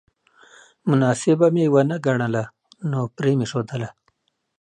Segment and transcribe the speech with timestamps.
[0.89, 2.43] مناسبه مې ونه ګڼله
[2.89, 3.89] نو پرې مې ښودله